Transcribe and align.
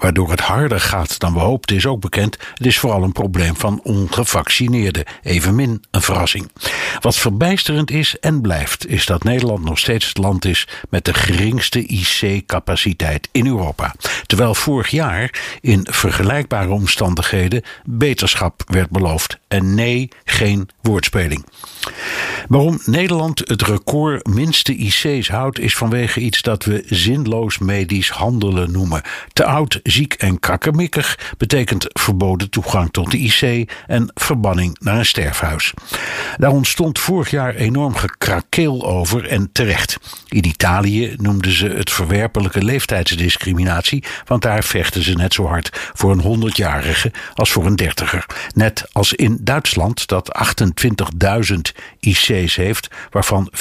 Waardoor 0.00 0.30
het 0.30 0.40
harder 0.40 0.80
gaat 0.80 1.18
dan 1.18 1.32
we 1.32 1.38
hoopten 1.38 1.76
is 1.76 1.86
ook 1.86 2.00
bekend. 2.00 2.38
Het 2.54 2.66
is 2.66 2.78
vooral 2.78 3.02
een 3.02 3.12
probleem 3.12 3.56
van 3.56 3.80
ongevaccineerden. 3.82 5.04
Evenmin 5.22 5.84
een 5.90 6.02
verrassing. 6.02 6.50
Wat 7.00 7.16
verbijsterend 7.16 7.90
is 7.90 8.18
en 8.18 8.40
blijft, 8.40 8.88
is 8.88 9.06
dat 9.06 9.24
Nederland 9.24 9.64
nog 9.64 9.78
steeds 9.78 10.08
het 10.08 10.18
land 10.18 10.44
is 10.44 10.68
met 10.88 11.04
de 11.04 11.14
geringste 11.14 11.86
IC-capaciteit 11.86 13.28
in 13.32 13.46
Europa. 13.46 13.94
Terwijl 14.26 14.54
vorig 14.54 14.88
jaar 14.88 15.58
in 15.60 15.86
vergelijkbare 15.90 16.70
omstandigheden 16.70 17.62
beterschap 17.84 18.62
werd 18.66 18.90
beloofd. 18.90 19.38
En 19.48 19.74
nee, 19.74 20.08
geen 20.24 20.68
woordspeling. 20.82 21.44
Waarom 22.48 22.80
Nederland 22.84 23.42
het 23.44 23.62
record 23.62 24.26
minste 24.26 24.74
IC's 24.74 25.28
houdt, 25.28 25.58
is 25.58 25.76
vanwege 25.76 26.20
iets 26.20 26.42
dat 26.42 26.64
we 26.64 26.82
zinloos 26.86 27.58
medisch 27.58 28.10
handelen 28.10 28.72
noemen. 28.72 29.02
Te 29.32 29.44
oud, 29.44 29.80
ziek 29.82 30.12
en 30.12 30.38
krakkemikkig 30.38 31.34
betekent 31.38 31.86
verboden 31.88 32.50
toegang 32.50 32.90
tot 32.90 33.10
de 33.10 33.18
IC 33.18 33.70
en 33.86 34.10
verbanning 34.14 34.78
naar 34.80 34.98
een 34.98 35.06
sterfhuis. 35.06 35.72
Daar 36.36 36.50
ontstond 36.50 36.98
vorig 36.98 37.30
jaar 37.30 37.54
enorm 37.54 37.94
gekrakeel 37.94 38.86
over 38.86 39.26
en 39.28 39.50
terecht. 39.52 39.98
In 40.28 40.46
Italië 40.46 41.14
noemden 41.16 41.52
ze 41.52 41.66
het 41.68 41.90
verwerpelijke 41.90 42.64
leeftijdsdiscriminatie, 42.64 44.04
want 44.24 44.42
daar 44.42 44.64
vechten 44.64 45.02
ze 45.02 45.12
net 45.12 45.34
zo 45.34 45.46
hard 45.46 45.90
voor 45.94 46.12
een 46.12 46.50
100-jarige 46.50 47.12
als 47.34 47.50
voor 47.50 47.66
een 47.66 47.76
dertiger. 47.76 48.26
Net 48.54 48.88
als 48.92 49.12
in 49.12 49.38
Duitsland, 49.40 50.06
dat 50.06 50.40
28.000 51.52 51.56
IC's 52.00 52.29
heeft, 52.36 52.88
waarvan 53.10 53.52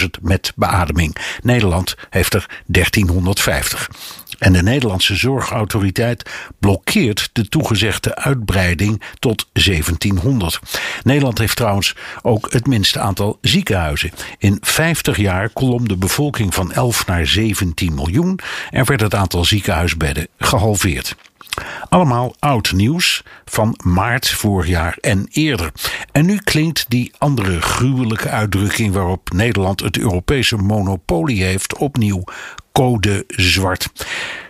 25.000 0.00 0.06
met 0.20 0.52
beademing. 0.56 1.16
Nederland 1.42 1.94
heeft 2.10 2.34
er 2.34 2.46
1350. 2.66 3.90
En 4.38 4.52
de 4.52 4.62
Nederlandse 4.62 5.14
Zorgautoriteit 5.14 6.30
blokkeert 6.58 7.30
de 7.32 7.48
toegezegde 7.48 8.16
uitbreiding 8.16 9.02
tot 9.18 9.46
1700. 9.52 10.60
Nederland 11.02 11.38
heeft 11.38 11.56
trouwens 11.56 11.94
ook 12.22 12.52
het 12.52 12.66
minste 12.66 13.00
aantal 13.00 13.38
ziekenhuizen. 13.40 14.10
In 14.38 14.58
50 14.60 15.16
jaar 15.16 15.48
klom 15.48 15.88
de 15.88 15.96
bevolking 15.96 16.54
van 16.54 16.72
11 16.72 17.06
naar 17.06 17.26
17 17.26 17.94
miljoen 17.94 18.38
en 18.70 18.86
werd 18.86 19.00
het 19.00 19.14
aantal 19.14 19.44
ziekenhuisbedden 19.44 20.28
gehalveerd. 20.38 21.16
Allemaal 21.88 22.34
oud 22.38 22.72
nieuws 22.72 23.22
van 23.44 23.78
maart 23.84 24.28
vorig 24.28 24.68
jaar 24.68 24.96
en 25.00 25.26
eerder. 25.30 25.72
En 26.12 26.26
nu 26.26 26.36
klinkt 26.36 26.84
die 26.88 27.12
andere 27.18 27.60
gruwelijke 27.60 28.28
uitdrukking 28.28 28.92
waarop 28.94 29.32
Nederland 29.32 29.80
het 29.80 29.98
Europese 29.98 30.56
monopolie 30.56 31.42
heeft 31.42 31.76
opnieuw 31.76 32.24
code 32.72 33.24
zwart. 33.28 33.88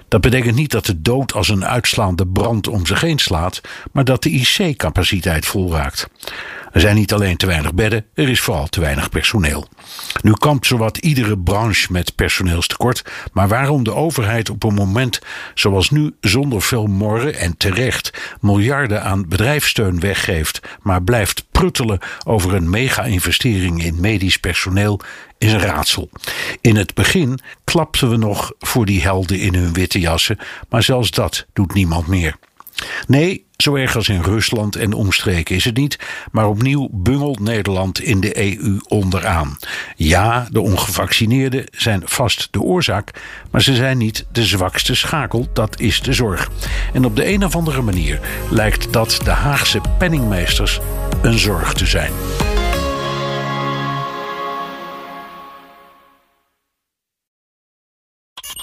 Dat 0.08 0.20
betekent 0.20 0.54
niet 0.56 0.70
dat 0.70 0.86
de 0.86 1.02
dood 1.02 1.32
als 1.32 1.48
een 1.48 1.64
uitslaande 1.64 2.26
brand 2.26 2.68
om 2.68 2.86
zich 2.86 3.00
heen 3.00 3.18
slaat, 3.18 3.60
maar 3.92 4.04
dat 4.04 4.22
de 4.22 4.30
IC-capaciteit 4.30 5.46
vol 5.46 5.72
raakt. 5.72 6.08
Er 6.72 6.80
zijn 6.80 6.94
niet 6.94 7.12
alleen 7.12 7.36
te 7.36 7.46
weinig 7.46 7.74
bedden, 7.74 8.04
er 8.14 8.28
is 8.28 8.40
vooral 8.40 8.68
te 8.68 8.80
weinig 8.80 9.08
personeel. 9.08 9.68
Nu 10.22 10.32
kampt 10.32 10.66
zowat 10.66 10.96
iedere 10.96 11.38
branche 11.38 11.92
met 11.92 12.14
personeelstekort, 12.14 13.04
maar 13.32 13.48
waarom 13.48 13.84
de 13.84 13.94
overheid 13.94 14.50
op 14.50 14.64
een 14.64 14.74
moment 14.74 15.18
zoals 15.54 15.90
nu 15.90 16.14
zonder 16.20 16.62
veel 16.62 16.86
morren 16.86 17.34
en 17.34 17.56
terecht 17.56 18.36
miljarden 18.40 19.02
aan 19.02 19.28
bedrijfssteun 19.28 20.00
weggeeft, 20.00 20.60
maar 20.82 21.02
blijft 21.02 21.44
pruttelen 21.50 21.98
over 22.26 22.54
een 22.54 22.70
mega-investering 22.70 23.84
in 23.84 24.00
medisch 24.00 24.36
personeel, 24.36 25.00
is 25.38 25.52
een 25.52 25.60
raadsel. 25.60 26.10
In 26.60 26.76
het 26.76 26.94
begin 26.94 27.40
klapten 27.64 28.10
we 28.10 28.16
nog 28.16 28.52
voor 28.58 28.86
die 28.86 29.02
helden 29.02 29.38
in 29.38 29.54
hun 29.54 29.72
witte 29.72 30.00
jassen, 30.00 30.38
maar 30.68 30.82
zelfs 30.82 31.10
dat 31.10 31.46
doet 31.52 31.74
niemand 31.74 32.06
meer. 32.06 32.36
Nee, 33.06 33.46
zo 33.60 33.74
erg 33.74 33.96
als 33.96 34.08
in 34.08 34.22
Rusland 34.22 34.76
en 34.76 34.92
omstreken 34.92 35.54
is 35.54 35.64
het 35.64 35.76
niet, 35.76 35.98
maar 36.32 36.46
opnieuw 36.46 36.88
bungelt 36.92 37.40
Nederland 37.40 38.00
in 38.00 38.20
de 38.20 38.60
EU 38.62 38.78
onderaan. 38.88 39.56
Ja, 39.96 40.46
de 40.50 40.60
ongevaccineerden 40.60 41.64
zijn 41.70 42.02
vast 42.04 42.48
de 42.50 42.60
oorzaak, 42.60 43.10
maar 43.50 43.62
ze 43.62 43.74
zijn 43.74 43.98
niet 43.98 44.26
de 44.32 44.44
zwakste 44.44 44.94
schakel, 44.94 45.48
dat 45.52 45.80
is 45.80 46.00
de 46.00 46.12
zorg. 46.12 46.50
En 46.92 47.04
op 47.04 47.16
de 47.16 47.32
een 47.32 47.44
of 47.44 47.56
andere 47.56 47.82
manier 47.82 48.20
lijkt 48.50 48.92
dat 48.92 49.20
de 49.24 49.30
Haagse 49.30 49.80
penningmeesters 49.98 50.80
een 51.22 51.38
zorg 51.38 51.72
te 51.72 51.86
zijn. 51.86 52.12